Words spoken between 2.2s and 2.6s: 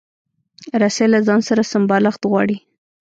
غواړي.